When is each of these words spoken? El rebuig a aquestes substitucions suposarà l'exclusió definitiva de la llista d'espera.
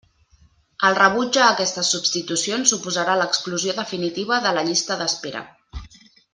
El 0.87 0.95
rebuig 0.99 1.37
a 1.41 1.43
aquestes 1.49 1.91
substitucions 1.97 2.73
suposarà 2.75 3.19
l'exclusió 3.21 3.79
definitiva 3.83 4.43
de 4.49 4.57
la 4.59 4.65
llista 4.71 4.99
d'espera. 5.03 5.49